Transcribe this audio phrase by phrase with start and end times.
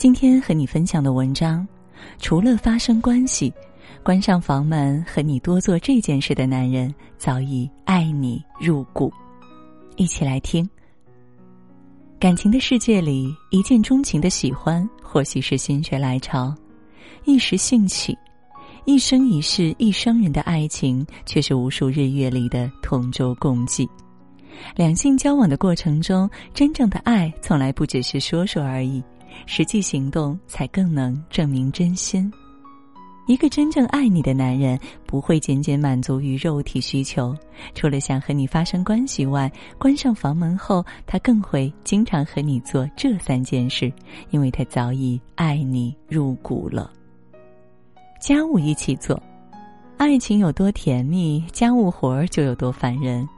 [0.00, 1.68] 今天和你分享的文章，
[2.18, 3.52] 除了发生关系，
[4.02, 9.12] 关上房门和你多做这件事的男人，早已爱你入骨。
[9.96, 10.66] 一起来听。
[12.18, 16.54] 感情的世界里，一见钟情的喜欢或许是心血来潮，
[17.26, 18.14] 一时兴起；
[18.86, 23.86] 一生一世一生人的爱情，却是无数日月里的同舟共济。
[24.74, 29.02] 两性交往的过程中，真正的爱从来不只是说说而已，
[29.46, 32.32] 实际行动才更能证明真心。
[33.26, 34.76] 一个真正爱你的男人，
[35.06, 37.36] 不会仅仅满足于肉体需求，
[37.74, 43.92] 除了想和你发生关系外，关上房门后，他更会经常和你做这三件事，
[44.30, 46.90] 因为他早已爱你入骨了。
[48.20, 49.22] 家务一起做，
[49.96, 53.28] 爱情有多甜蜜，家务活儿就有多烦人。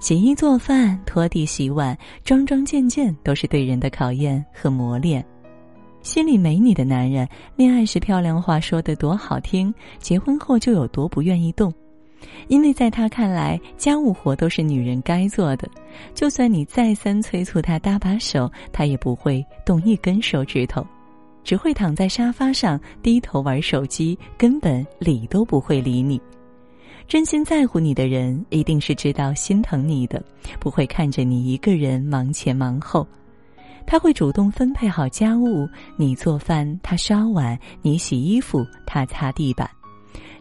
[0.00, 5.22] 洗衣做饭、拖地洗碗，桩桩件件都是对人的考验和磨练。
[6.02, 11.72] 心里没你的男人，恋爱时漂亮话说得多好听，结婚后就有多不愿意动，
[12.48, 15.68] 因为在他看来，家务活都是女人该做的，
[16.12, 20.84] 就算你再三催促他搭把手，他也不会动一根手指头，
[21.44, 26.20] 只会躺在沙发上低头玩手机，根本理都不会理你。
[27.06, 30.20] 真心在乎你的人，一定是知道心疼你的，
[30.58, 33.06] 不会看着你一个人忙前忙后。
[33.86, 39.68] 他会主动分配好家务，你做饭，他刷碗；你洗衣服，他擦地板。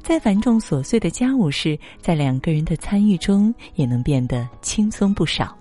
[0.02, 5.56] 再繁重琐碎的家务事，在两个人的参与中，也能变得轻松不少。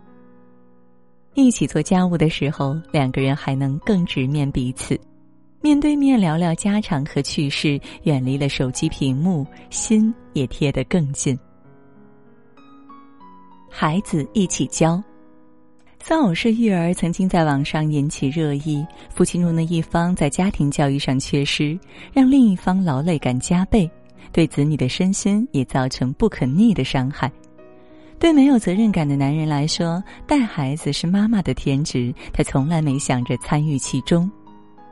[1.34, 4.98] 一起做家务的时候，两个人还能更直面彼此。
[5.62, 11.38] 面对面聊聊家常和趣事，远离了手机屏幕，心也贴得更近。
[13.68, 15.02] 孩子一起教，
[16.10, 18.84] 丧偶式育儿曾经在网上引起热议。
[19.10, 21.78] 夫妻中的一方在家庭教育上缺失，
[22.12, 23.88] 让另一方劳累感加倍，
[24.32, 27.30] 对子女的身心也造成不可逆的伤害。
[28.18, 34.28] 对没有责任感的男人来说，带孩子是妈妈的天职，他从来没想着参与其中。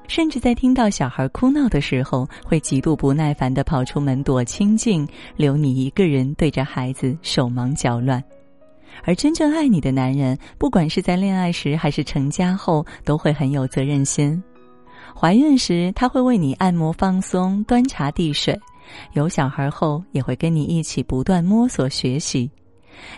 [0.07, 5.05] 甚至在听到小孩哭闹的时候，会极度不耐烦的跑出门躲清静，
[5.35, 8.23] 留你一个人对着孩子手忙脚乱。
[9.05, 14.43] 而真正爱你的男人，不管是在恋爱时还是成家后，都会很有责任心。
[15.15, 18.55] 怀孕时他会为你按摩放松、端茶递水；
[19.15, 22.51] 有小孩后也会跟你一起不断摸索学习。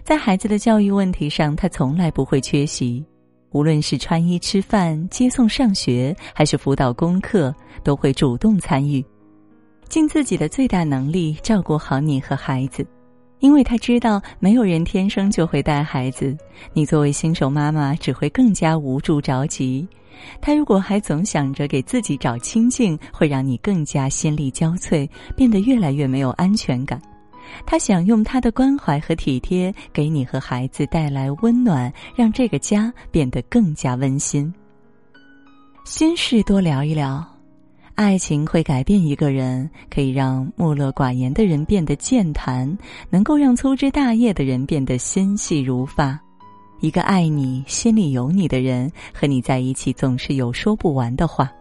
[0.05, 3.05] 在孩子的教育问题上，他从来不会缺席。
[3.53, 7.53] 无论是穿衣、吃饭、接送上学，还是辅导功课，
[7.83, 9.05] 都会主动参与，
[9.89, 12.87] 尽自己的最大能力照顾好你和孩子。
[13.41, 16.37] 因为他知道没有人天生就会带孩子，
[16.73, 19.87] 你作为新手妈妈只会更加无助着急。
[20.41, 27.01] 他如果还总想着给自己找清静，会让你更加心力交瘁，变得越来越没有安全感。
[27.67, 34.53] 他想用他的关怀和体贴给你和孩子带来温暖，让这个家变得更加温馨。
[35.85, 37.27] 心事多聊一聊，
[38.01, 42.79] 爱情会改变一个人，可以让木讷寡言的人变得健谈，
[43.11, 46.19] 能够让粗枝大叶的人变得心细如发。
[46.81, 51.53] 一个爱你、心里有你的人，和你在一起总是有说不完的话，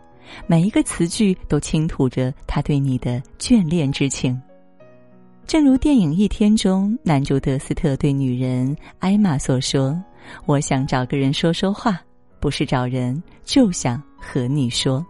[0.47, 4.41] 每一个词句都倾吐着他对你的眷恋之情。
[5.45, 10.01] 正如电影《一天》中男主德斯特对女人艾玛所说
[10.47, 11.99] ：“我想找个人说说话，
[12.39, 15.05] 不是找人，就想和你说。”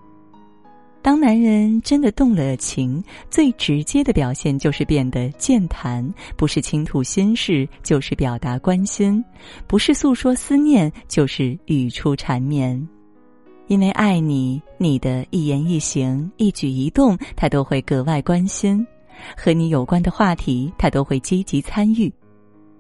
[1.01, 9.23] 当男人真的动了情，最直接的表现就是变得健谈，不是倾吐心事，就是表达关心；
[9.65, 12.87] 不是诉说思念，就是语出缠绵。
[13.67, 18.85] 因为爱你，你的一言一行、一举一动，他都会格外关心。
[19.37, 22.11] 和你有关的话题，他都会积极参与；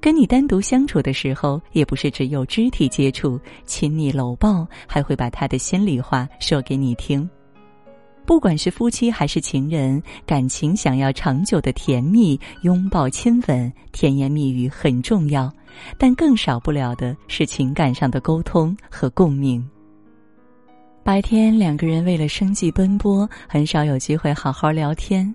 [0.01, 7.27] 跟你单独相处的时候，也不是只有肢体接触、亲昵搂抱，还会把他的心里话说给你听。
[8.29, 15.51] 不管是夫妻还是情人，感情想要长久的甜蜜，拥抱、亲吻、甜言蜜语很重要，
[15.97, 19.67] 但更少不了的是情感上的沟通和共鸣。
[21.03, 25.33] 白天两个人为了生计奔波，很少有机会好好聊天。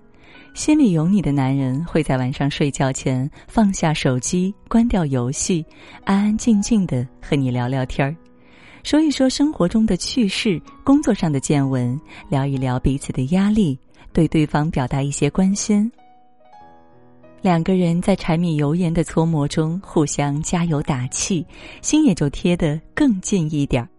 [0.53, 5.65] 心里有你的男人会在晚上睡觉前放下手机，关掉游戏，
[6.05, 8.15] 安安静静的和你聊聊天儿，
[8.85, 11.99] 说一说生活中的趣事、工作上的见闻，
[12.29, 13.75] 聊一聊彼此的压力，
[14.13, 15.91] 对对方表达一些关心。
[17.41, 21.43] 两个人在柴米油盐的搓磨中互相加油打气，
[21.81, 23.89] 心也就贴得更近一点儿。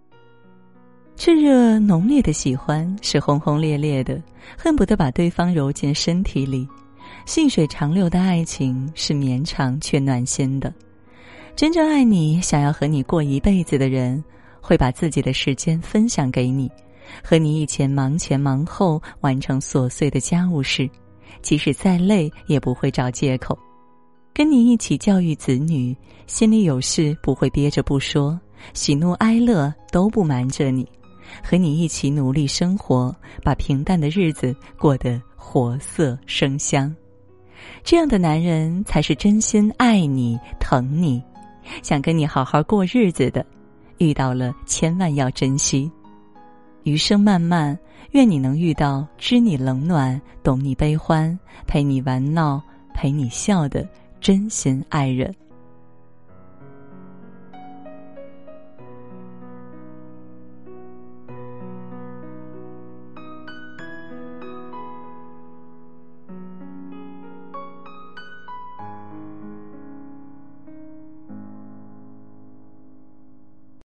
[1.18, 4.22] 炽热浓烈的喜欢是轰轰烈烈的，
[4.56, 6.64] 恨不得把对方揉进身体里；
[7.26, 10.72] 细水长流的爱情是绵长却暖心的。
[11.56, 14.22] 真正爱你、想要和你过一辈子的人，
[14.66, 16.68] 会把自己的时间分享给你，
[17.22, 20.90] 和你一起忙前忙后完成琐碎的家务事，
[21.40, 23.56] 即使再累也不会找借口。
[24.34, 25.96] 跟你一起教育子女，
[26.26, 28.36] 心里有事不会憋着不说，
[28.74, 30.84] 喜怒哀乐都不瞒着你。
[31.44, 33.14] 和你一起努力生活，
[33.44, 36.92] 把平淡的日子过得活色生香，
[37.84, 41.22] 这样的男人才是真心爱你、疼你，
[41.84, 43.46] 想跟你好好过日子的。
[43.98, 45.90] 遇到了，千万要珍惜。
[46.84, 47.78] 余生漫漫，
[48.12, 52.62] 愿你能遇到知你冷暖、懂你悲欢、陪你玩闹、
[52.94, 53.87] 陪你笑的
[54.20, 55.34] 真心爱人。